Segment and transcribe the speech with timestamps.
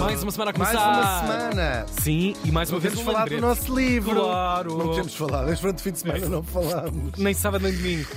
[0.00, 0.92] Mais uma semana a Mais começar.
[0.92, 1.86] uma semana.
[1.88, 4.14] Sim, e mais uma Não vez temos um falado do nosso livro.
[4.20, 4.78] Claro.
[4.78, 5.52] Não temos falado.
[5.52, 7.12] Este fim de semana não falamos.
[7.18, 8.08] Nem sábado nem domingo.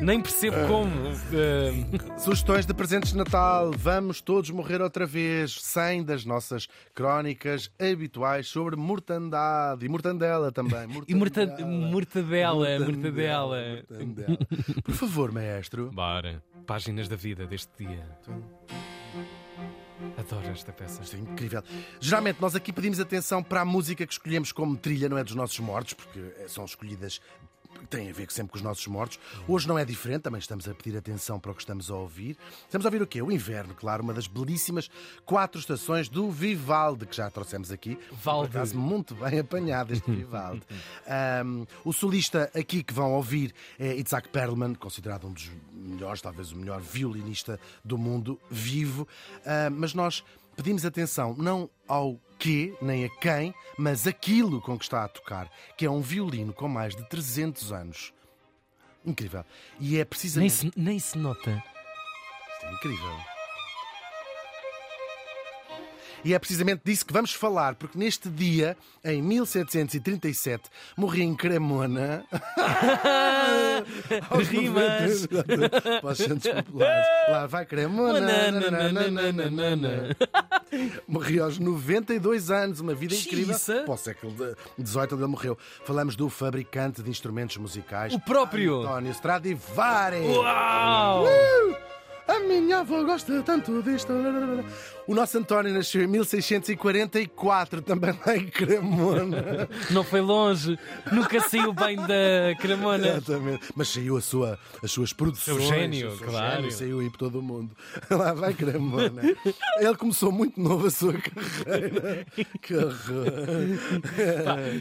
[0.00, 0.66] Nem percebo Ah.
[0.66, 0.90] como.
[1.32, 3.70] eh, Sugestões de presentes de Natal.
[3.76, 5.56] Vamos todos morrer outra vez.
[5.62, 9.86] 100 das nossas crónicas habituais sobre mortandade.
[9.86, 10.82] E mortandela também.
[11.08, 11.68] e morta- Mortandela.
[11.68, 13.56] mortadela, mortadela.
[13.88, 14.38] mortandela.
[14.82, 15.90] Por favor, maestro.
[15.92, 16.42] Bora.
[16.66, 18.02] Páginas da vida deste dia.
[20.24, 21.02] Adoro esta peça.
[21.02, 21.62] Isto é incrível.
[22.00, 25.34] Geralmente nós aqui pedimos atenção para a música que escolhemos como trilha, não é dos
[25.34, 27.20] nossos mortos, porque são escolhidas
[27.88, 29.18] têm a ver sempre com os nossos mortos.
[29.46, 32.36] Hoje não é diferente, também estamos a pedir atenção para o que estamos a ouvir.
[32.64, 33.22] Estamos a ouvir o quê?
[33.22, 34.90] O inverno, claro, uma das belíssimas
[35.24, 37.98] quatro estações do Vivaldi, que já trouxemos aqui.
[38.22, 38.50] Valde.
[38.50, 40.62] Por acaso, muito bem apanhado este Vivaldi.
[41.06, 46.52] Ahm, o solista aqui que vão ouvir é Isaac Perlman, considerado um dos melhores, talvez
[46.52, 49.06] o melhor violinista do mundo vivo.
[49.72, 50.24] Mas nós
[50.54, 55.50] pedimos atenção não ao quê, nem a quem, mas aquilo com que está a tocar,
[55.76, 58.12] que é um violino com mais de 300 anos.
[59.04, 59.44] Incrível.
[59.78, 60.52] E é Nem precisamente.
[60.52, 61.50] se, nem se nota.
[61.50, 63.16] Isto é incrível.
[66.24, 72.24] E é precisamente disso que vamos falar, porque neste dia, em 1737, morri em Cremona.
[74.30, 75.28] aos Rimas.
[75.28, 77.06] 90 Para os centros populares.
[77.28, 78.20] Lá vai Cremona.
[81.06, 83.56] Morri aos 92 anos, uma vida incrível.
[83.84, 84.32] Para o século
[84.82, 85.58] XVIII ele morreu.
[85.84, 88.12] Falamos do fabricante de instrumentos musicais.
[88.14, 88.82] O próprio.
[88.82, 90.20] António Stradivari.
[90.26, 91.26] Uau!
[92.26, 94.12] A minha avó gosta tanto disto.
[95.06, 99.68] O nosso António nasceu em 1644, também lá em Cremona.
[99.90, 100.78] Não foi longe.
[101.12, 103.08] Nunca saiu bem da Cremona.
[103.08, 103.68] Exatamente.
[103.74, 105.58] Mas saiu a sua, as suas produções.
[105.58, 106.56] Seu gênio, o seu claro.
[106.56, 107.76] gênio, saiu aí por todo o mundo.
[108.08, 109.20] Lá vai Cremona.
[109.78, 112.26] Ele começou muito novo a sua carreira.
[112.62, 113.26] Que horror.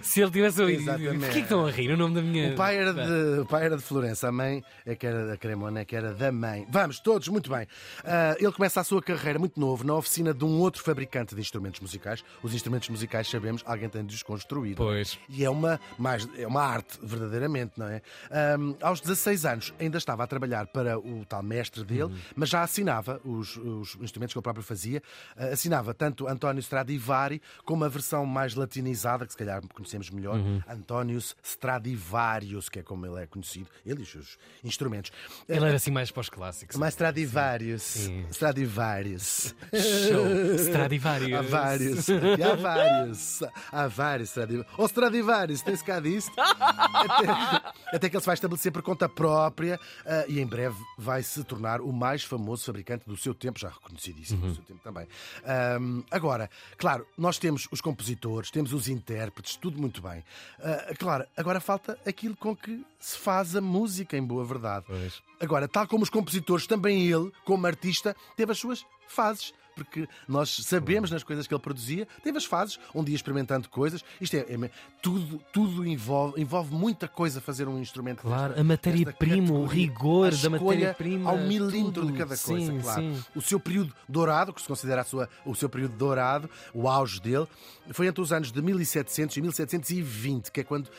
[0.01, 0.85] Se ele tivesse ouvido.
[0.85, 1.91] Porquê que estão a rir?
[1.91, 2.53] O nome da minha.
[2.53, 5.35] O pai, era de, o pai era de Florença, a mãe é que era da
[5.35, 6.65] Cremona, é que era da mãe.
[6.69, 7.67] Vamos, todos, muito bem.
[8.05, 11.41] Ah, ele começa a sua carreira muito novo na oficina de um outro fabricante de
[11.41, 12.23] instrumentos musicais.
[12.43, 14.75] Os instrumentos musicais, sabemos, alguém tem de os construir.
[14.75, 15.17] Pois.
[15.29, 18.01] E é uma, mais, é uma arte, verdadeiramente, não é?
[18.29, 22.17] Ahm, aos 16 anos ainda estava a trabalhar para o tal mestre dele, Uhum.
[22.35, 25.01] mas já assinava os, os instrumentos que ele próprio fazia.
[25.37, 30.35] Ah, assinava tanto António Stradivari como a versão mais latinizada, que se calhar conhecemos melhor,
[30.37, 30.61] Uhum.
[30.67, 35.11] Antónius Stradivarius, que é como ele é conhecido, ele e os seus instrumentos.
[35.47, 36.75] Ele era assim mais para os clássicos.
[36.75, 37.81] Mais Stradivarius.
[37.83, 38.25] Sim.
[38.31, 39.55] Stradivarius.
[40.07, 40.55] Show.
[40.55, 41.33] Stradivarius.
[41.33, 42.09] Há vários.
[42.09, 43.43] Há vários.
[43.71, 44.73] Há vários Stradivarius.
[44.77, 46.31] Ou Stradivarius, tem-se cá disso.
[46.37, 51.23] até, até que ele se vai estabelecer por conta própria ah, e em breve vai
[51.23, 55.07] se tornar o mais famoso fabricante do seu tempo, já reconhecidíssimo do seu tempo também.
[55.45, 60.23] Ahm, agora, claro, nós temos os compositores, temos os intérpretes, tudo muito bem.
[60.59, 64.85] Ah, claro, agora falta aquilo com que se faz a música, em boa verdade.
[64.87, 65.21] Pois.
[65.39, 69.53] Agora, tal como os compositores, também ele, como artista, teve as suas fases.
[69.75, 74.03] Porque nós sabemos nas coisas que ele produzia, teve as fases, um dia experimentando coisas.
[74.21, 74.69] Isto é, é-
[75.01, 78.21] tudo, tudo envolve, envolve muita coisa fazer um instrumento.
[78.21, 82.11] Claro, a matéria-prima, o rigor A da matéria-prima, Ao milímetro tudo.
[82.11, 83.01] de cada coisa, Sim, claro.
[83.01, 83.23] sim.
[83.35, 87.19] O seu período dourado, que se considera a sua, o seu período dourado, o auge
[87.19, 87.47] dele,
[87.91, 90.89] foi entre os anos de 1700 e 1720, que é quando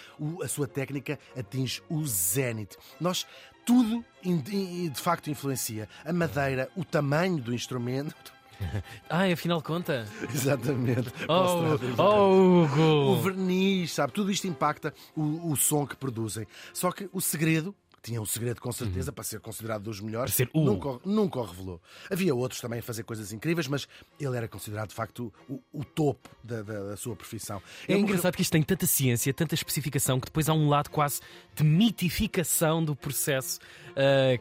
[0.43, 2.77] a sua técnica atinge o zénite.
[3.01, 3.27] Nós
[3.65, 5.89] tudo de facto influencia.
[6.05, 8.15] A madeira, o tamanho do instrumento.
[9.09, 10.07] Ah, afinal conta.
[10.33, 11.09] Exatamente.
[11.29, 14.13] Oh, oh, O verniz, sabe?
[14.13, 16.47] Tudo isto impacta o, o som que produzem.
[16.73, 17.75] Só que o segredo.
[18.03, 20.35] Tinha um segredo com certeza para ser considerado dos melhores.
[20.35, 20.63] Para ser o.
[20.63, 21.81] Nunca, o- nunca o revelou.
[22.11, 23.89] Havia outros também a fazer coisas incríveis, mas
[24.21, 27.63] ele era considerado de facto o, o topo da, da- da sua profissão.
[27.89, 30.91] É Ele engraçado que isto tem tanta ciência, tanta especificação, que depois há um lado
[30.91, 31.23] quase
[31.55, 33.59] de mitificação do processo
[33.97, 34.39] ah,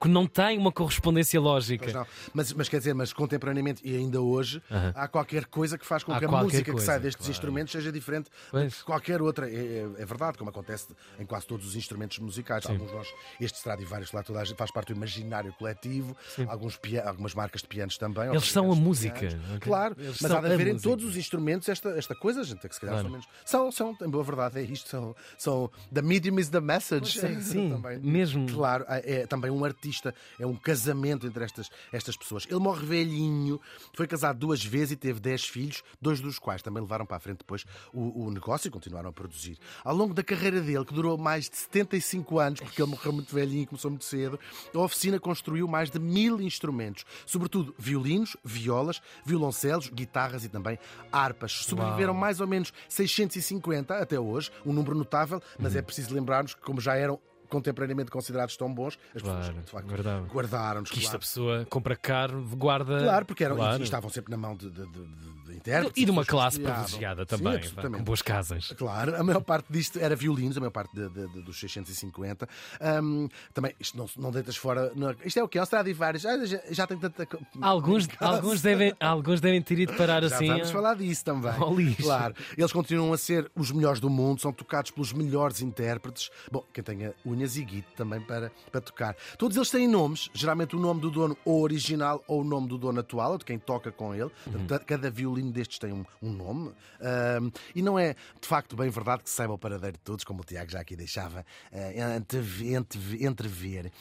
[0.00, 2.06] que- que não tem uma correspondência lógica.
[2.32, 4.92] Mas, mas quer dizer, mas contemporaneamente e ainda hoje, Aham.
[4.96, 7.30] há qualquer coisa que faz com que a música que coisa, sai destes claro.
[7.32, 8.78] instrumentos seja diferente Pois.
[8.78, 9.48] de qualquer outra.
[9.50, 10.86] É, é- é verdade, como acontece
[11.18, 12.64] em quase todos os instrumentos musicais.
[12.66, 13.08] Alguns de nós,
[13.40, 16.16] este Stradivarius, claro, toda a gente faz parte do imaginário coletivo,
[16.48, 18.28] alguns algumas marcas de pianos também.
[18.30, 19.46] Eles são a música, pianos.
[19.50, 19.58] ok?
[19.60, 22.74] Claro, Eles mas há de haver em todos os instrumentos esta, esta coisa, gente, que
[22.74, 23.08] se calhar Claro.
[23.08, 23.28] são menos.
[23.44, 24.88] São, são, em boa verdade, é isto.
[24.88, 27.18] São, são the medium is the message.
[27.18, 27.98] Sim, sim, Também.
[27.98, 28.46] mesmo.
[28.50, 32.46] Claro, é também um artista artista, é um casamento entre estas, estas pessoas.
[32.48, 33.60] Ele morre velhinho,
[33.94, 37.20] foi casado duas vezes e teve dez filhos, dois dos quais também levaram para a
[37.20, 39.58] frente depois o, o negócio e continuaram a produzir.
[39.84, 43.34] Ao longo da carreira dele, que durou mais de 75 anos, porque ele morreu muito
[43.34, 44.38] velhinho e começou muito cedo,
[44.72, 50.78] a oficina construiu mais de mil instrumentos, sobretudo violinos, violas, violoncelos, guitarras e também
[51.12, 51.52] harpas.
[51.64, 52.20] Sobreviveram Uau.
[52.20, 56.80] mais ou menos 650 até hoje, um número notável, mas é preciso lembrarmos que, como
[56.80, 57.18] já eram
[57.50, 60.90] contemporaneamente considerados tão bons, as pessoas Claro, de facto guardaram-nos.
[60.90, 61.18] Que Claro.
[61.18, 62.98] pessoa compra caro, guarda.
[63.00, 63.82] Claro, porque eram, Claro.
[63.82, 65.04] estavam sempre na mão de, de, de,
[65.50, 66.02] de- intérpretes.
[66.02, 67.98] E de uma classe privilegiada Sim, também, absolutamente.
[67.98, 68.72] com boas casas.
[68.76, 72.48] Claro, a maior parte disto era violinos, a maior parte de- de- de- dos 650.
[72.80, 74.92] Ahm, também, isto não, não deitas fora.
[74.94, 75.58] não- isto é o quê?
[75.58, 76.22] É um Stradivarius.
[76.22, 77.26] Já, já, já tem tanta.
[77.60, 80.46] Alguns, alguns, devem, alguns devem ter ido parar Já assim.
[80.48, 81.50] vamos falar disso também.
[81.60, 82.02] ao lixo.
[82.02, 86.30] Claro, eles continuam a ser os melhores do mundo, são tocados pelos melhores intérpretes.
[86.50, 89.16] Bom, quem tenha unhas e guito também para, para tocar.
[89.38, 92.78] Todos eles têm nomes, geralmente o nome do dono ou original ou o nome do
[92.78, 94.30] dono atual, ou de quem toca com ele.
[94.44, 96.72] Portanto, Cada violino destes tem um, um nome.
[97.00, 100.42] Ahm, e não é de facto bem verdade que saiba o paradeiro de todos, como
[100.42, 102.74] o Tiago já aqui deixava ah, entrever.
[102.74, 103.92] entrever- entrever.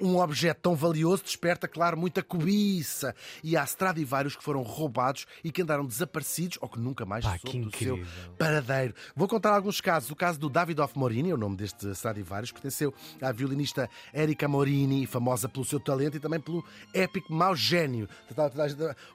[0.00, 3.14] Um objeto tão valioso desperta, claro, muita cobiça.
[3.42, 7.36] E há Stradivarius que foram roubados e que andaram desaparecidos ou que nunca mais Pá,
[7.38, 8.00] soube que do seu
[8.38, 8.94] paradeiro.
[9.14, 10.10] Vou contar alguns casos.
[10.10, 15.06] O caso do Davidoff Morini, é o nome deste Stradivarius, pertenceu à violinista Erika Morini,
[15.06, 16.64] famosa pelo seu talento e também pelo
[16.94, 18.08] épico mau gênio.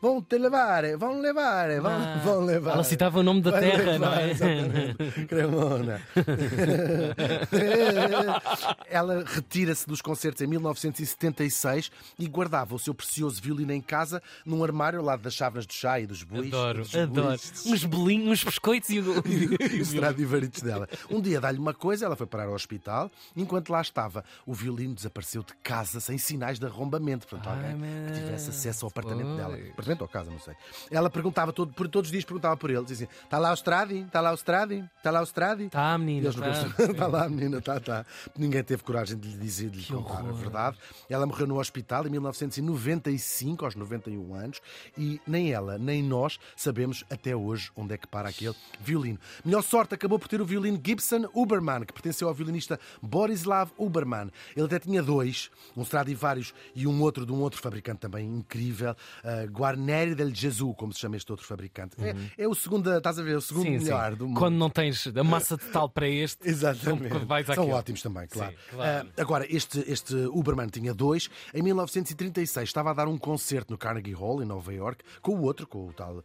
[0.01, 2.73] Vão te levar, vão levar, vão, Ah, vão levar.
[2.73, 4.31] ela citava o nome da Vai terra, não levar, é?
[4.31, 5.25] Exatamente.
[5.27, 6.01] Cremona.
[8.89, 10.47] Ela retira-se dos concertos em
[10.83, 15.65] 1976 e guardava o seu precioso violino em casa num armário ao lado das chávenas
[15.65, 16.47] do chá e dos buis.
[16.47, 17.27] Adoro, dos adoro.
[17.27, 17.65] buis.
[17.65, 19.15] Uns bolinhos, uns biscoitos e o.
[19.27, 20.87] e Stradivarius dela.
[21.09, 23.11] Um dia dá-lhe uma coisa, ela foi parar ao hospital.
[23.35, 27.27] Enquanto lá estava, o violino desapareceu de casa sem sinais de arrombamento.
[27.27, 29.55] Portanto, Ai, alguém que mas tivesse acesso ao apartamento dela.
[29.55, 30.53] Apartamento ou casa, não sei.
[30.91, 32.83] Ela perguntava todo, por todos os dias, perguntava por ele.
[32.83, 33.99] Dizia assim: está lá o Stradi?
[33.99, 34.85] Está lá o Stradi?
[34.97, 35.69] Está lá o Stradi?
[35.69, 36.31] Tá, E menina.
[36.31, 36.83] não Tá.
[36.83, 38.05] Está lá, menina, está, está.
[38.37, 40.35] Ninguém teve coragem de lhe dizer, de lhe Que contar a horror.
[40.71, 40.77] Verdade.
[41.09, 44.61] Ela morreu no hospital em 1995, aos 91 anos,
[44.97, 49.19] e nem ela, nem nós sabemos até hoje onde é que para aquele violino.
[49.43, 54.29] Melhor sorte acabou por ter o violino Gibson Uberman, que pertenceu ao violinista Borislav Uberman.
[54.55, 58.91] Ele até tinha dois, um Stradivarius e um outro de um outro fabricante também incrível,
[58.91, 61.95] uh, Guarneri del Gesù, como se chama este outro fabricante.
[61.99, 64.17] É, é o segundo, estás a ver, o segundo Sim, melhor sim.
[64.17, 64.39] do mundo.
[64.39, 67.15] Quando não tens a massa total para este, Exatamente.
[67.53, 68.51] São ótimos também, claro.
[68.51, 69.07] Sim, claro.
[69.17, 71.29] Ah, agora, este, este Uberman tinha dois.
[71.53, 75.41] Em 1936 estava a dar um concerto no Carnegie Hall, em Nova York, com o
[75.43, 76.23] outro, com o tal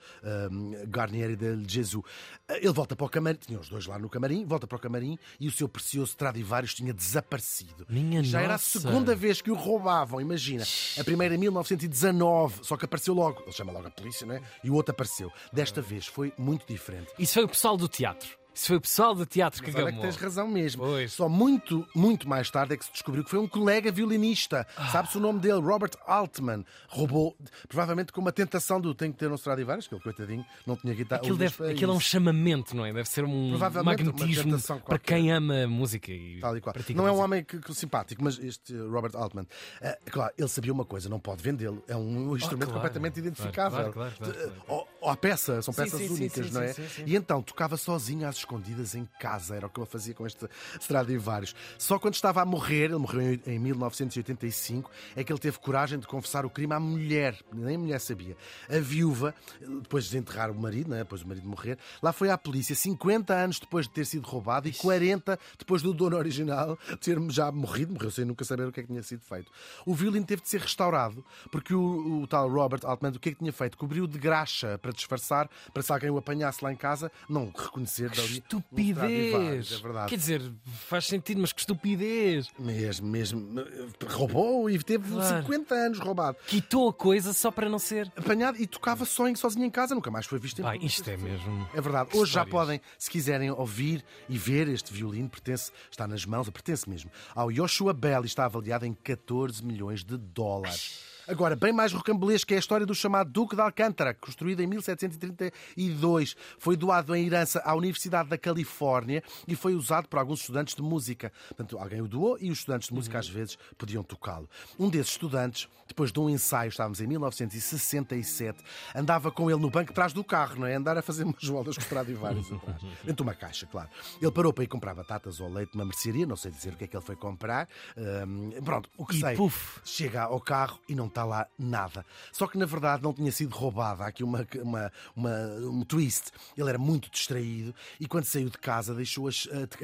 [0.50, 2.02] um, Garnieri del Gesù.
[2.48, 4.80] Ah, Ele volta para o camarim, tinha os dois lá no camarim, volta para o
[4.80, 7.86] camarim e o seu precioso Stradivarius tinha desaparecido.
[7.88, 8.80] Minha Já era a nossa.
[8.80, 10.64] segunda vez que o roubavam, imagina.
[10.98, 13.42] A primeira em 1919, só que apareceu logo.
[13.42, 14.42] Ele chama logo a polícia, não é?
[14.62, 15.32] E o outro apareceu.
[15.52, 17.12] Desta vez foi muito diferente.
[17.18, 18.39] Isso foi o pessoal do teatro.
[18.54, 20.02] Isso foi o pessoal do teatro que Mas olha que gamou.
[20.02, 20.82] tens razão mesmo.
[20.82, 21.12] Pois.
[21.12, 24.66] Só muito, muito mais tarde é que se descobriu que foi um colega violinista.
[24.76, 24.88] Ah.
[24.88, 25.60] Sabe-se o nome dele?
[25.60, 26.64] Robert Altman.
[26.88, 27.36] Roubou,
[27.68, 30.94] provavelmente com uma tentação do tenho que ter um Stradivarius, que ele, coitadinho, não tinha
[30.94, 31.22] guitarra.
[31.22, 32.92] Aquilo, deve, para aquilo é um chamamento, não é?
[32.92, 36.10] Deve ser um magnetismo para quem ama música.
[36.10, 36.74] E Tal e qual.
[36.94, 40.72] Não é um homem que, que simpático, mas este Robert Altman, uh, claro, ele sabia
[40.72, 41.82] uma coisa, não pode vendê-lo.
[41.86, 42.80] É um instrumento claro.
[42.80, 43.92] completamente identificável.
[43.92, 46.72] claro, claro, a peça, são peças sim, sim, únicas, sim, não é?
[46.72, 47.02] sim, sim, sim.
[47.06, 50.46] E então tocava sozinho às escondidas em casa, era o que ele fazia com este
[50.80, 51.54] Stradivarius.
[51.78, 55.98] Só quando estava a morrer, ele morreu em- em 1985, é que ele teve coragem
[55.98, 58.36] de confessar o crime à mulher, nem a mulher sabia.
[58.68, 60.98] A viúva, depois de enterrar o marido, né?
[60.98, 64.68] depois do marido morrer, lá foi à polícia 50 anos depois de ter sido roubado
[64.68, 68.80] e 40 depois do dono original ter já morrido, morreu sem nunca saber o que
[68.80, 69.50] é que tinha sido feito.
[69.86, 73.32] O violino teve de ser restaurado porque o, o tal Robert Altman, o que é
[73.32, 73.76] que tinha feito?
[73.76, 78.10] Cobriu de graxa para disfarçar, para se alguém o apanhasse lá em casa, não reconhecer
[78.10, 78.20] dali.
[78.54, 79.72] um Stradivarius, Estupidez!
[79.72, 80.08] É verdade.
[80.10, 80.52] Quer dizer,
[80.88, 82.48] faz sentido, mas que estupidez!
[82.58, 83.64] Mesmo, mesmo.
[84.08, 85.42] Roubou e teve Claro.
[85.42, 86.36] 50 anos roubado.
[86.46, 88.10] Quitou a coisa só para não ser.
[88.16, 91.16] Apanhado e tocava só em, sozinho em casa, nunca mais foi visto em isto é
[91.16, 91.68] mesmo.
[91.74, 92.10] É verdade.
[92.10, 96.48] Que Hoje já podem, se quiserem ouvir e ver este violino, pertence, está nas mãos,
[96.50, 101.09] pertence mesmo ao Joshua Bell e está avaliado em 14 milhões de dólares.
[101.30, 106.34] Agora, bem mais rocambolesco é a história do chamado Duque de Alcântara, construído em 1732.
[106.58, 110.82] Foi doado em herança à Universidade da Califórnia e foi usado por alguns estudantes de
[110.82, 111.32] música.
[111.46, 114.50] Portanto, alguém o doou e os estudantes de música às vezes podiam tocá-lo.
[114.76, 118.58] Um desses estudantes, depois de um ensaio, estávamos em 1967,
[118.92, 120.74] andava com ele no banco atrás do carro, não é?
[120.74, 122.82] Andar a fazer umas voltas com Stradivarius atrás.
[123.04, 123.88] Dentro de uma caixa, claro.
[124.20, 126.82] Ele parou para ir comprar batatas ou leite numa mercearia, não sei dizer o que
[126.82, 127.68] é que ele foi comprar.
[127.96, 129.36] Hum, pronto, o que E sei.
[129.36, 129.78] puf.
[129.84, 132.04] Chega ao carro e não está lá nada.
[132.32, 134.04] Só que na verdade não tinha sido roubada.
[134.04, 136.30] Há aqui uma, uma, uma- um twist.
[136.56, 139.30] Ele era muito distraído e quando saiu de casa deixou a,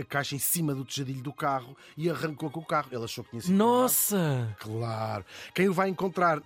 [0.00, 2.88] a caixa em cima do tejadilho do carro e arrancou com o carro.
[2.92, 3.82] Ele achou que tinha sido roubado.
[3.82, 4.56] Nossa!
[4.60, 5.24] Claro.
[5.54, 6.42] Quem o vai encontrar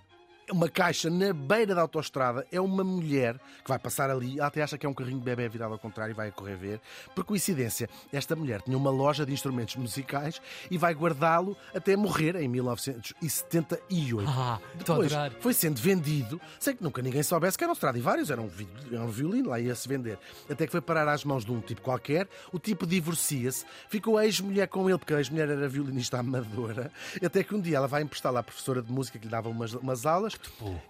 [0.51, 4.37] uma caixa na beira da autoestrada é uma mulher que vai passar ali.
[4.37, 6.31] Ela até acha que é um carrinho de bebê virado ao contrário e vai a
[6.31, 6.81] correr ver.
[7.15, 12.35] Por coincidência, esta mulher tinha uma loja de instrumentos musicais e vai guardá-lo até morrer
[12.35, 14.29] em 1978.
[14.29, 18.41] Ah, Depois foi sendo vendido, sem que nunca ninguém soubesse que era um Stradivarius, era
[18.41, 20.17] um, vi- era um violino, lá ia-se vender.
[20.49, 24.25] Até que foi parar às mãos de um tipo qualquer, o tipo divorcia-se, ficou a
[24.25, 26.91] ex-mulher com ele, porque a ex-mulher era violinista amadora,
[27.23, 29.49] até que um dia ela vai emprestar lá à professora de música que lhe dava
[29.49, 30.35] umas, umas aulas,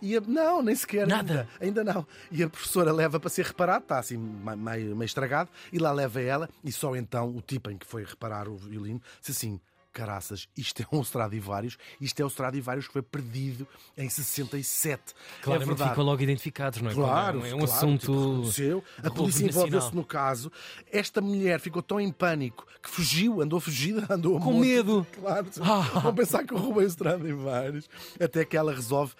[0.02, 1.08] e a- não, nem sequer.
[1.08, 1.48] Nada.
[1.60, 2.06] Ainda, ainda não.
[2.32, 6.22] E a professora leva para ser reparado, está assim meio, meio estragado, e lá leva
[6.22, 9.60] ela, e só então o tipo em que foi reparar o violino disse assim.
[9.94, 13.68] Caraças, isto é um Stradivarius, isto é o Stradivarius que foi perdido
[13.98, 15.14] em 67.
[15.42, 15.90] Claramente é verdade.
[15.92, 16.94] ficam logo identificados, não é?
[16.94, 18.52] Claro, é um claro, assunto.
[18.54, 18.84] tipo.
[19.04, 20.52] A polícia envolveu-se no caso.
[20.92, 24.68] Esta mulher ficou tão em pânico que fugiu, andou fugida, andou Com monte.
[24.68, 25.06] medo.
[25.20, 25.82] Claro, Ah.
[26.00, 27.90] vão pensar que eu roubei o Stradivarius.
[28.20, 29.14] Até que ela resolve.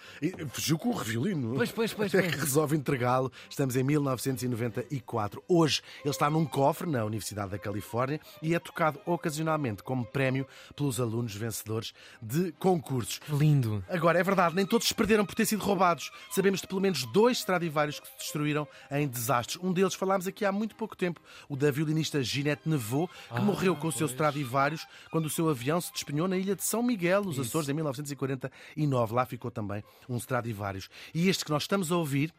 [0.52, 1.54] Fugiu com o violino.
[1.54, 2.34] Pois, pois, pois, Até pois.
[2.34, 3.30] que resolve entregá-lo.
[3.48, 5.42] Estamos em 1994.
[5.48, 10.46] Hoje ele está num cofre na Universidade da Califórnia e é tocado ocasionalmente como prémio
[10.74, 13.20] pelos alunos vencedores de concursos.
[13.28, 13.84] Lindo.
[13.88, 16.10] Agora, é verdade, nem todos se perderam por ter sido roubados.
[16.30, 19.62] Sabemos de pelo menos dois Stradivarius que se destruíram em desastres.
[19.62, 23.76] Um deles falámos aqui há muito pouco tempo, o da violinista Ginette Neveu, que morreu
[23.76, 27.24] com o seu Stradivarius quando o seu avião se despenhou na ilha de São Miguel,
[27.24, 29.14] nos Açores, em 1949.
[29.14, 30.88] Lá ficou também um Stradivarius.
[31.14, 32.32] E este que nós estamos a ouvir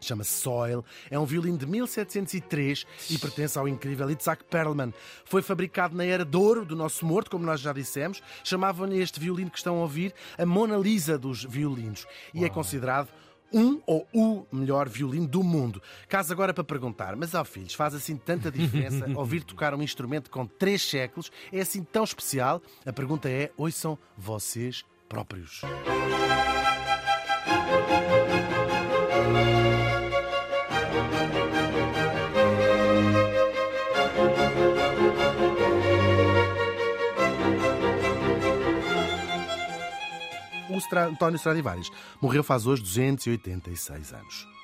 [0.00, 4.92] Chama-se Soil, é um violino de 1703 e pertence ao incrível Itzhak Perlman.
[5.24, 8.22] Foi fabricado na era de ouro do nosso morto, como nós já dissemos.
[8.44, 13.08] Chamavam-lhe este violino que estão a ouvir a Mona Lisa dos violinos e é considerado
[13.52, 15.82] um ou o melhor violino do mundo.
[16.08, 20.30] Caso agora para perguntar, mas ó filhos, faz assim tanta diferença ouvir tocar um instrumento
[20.30, 21.30] com três séculos?
[21.52, 22.62] É assim tão especial?
[22.84, 25.62] A pergunta é: ouçam vocês próprios.
[40.96, 41.90] António Stradivarius
[42.20, 44.57] morreu faz hoje 286 anos.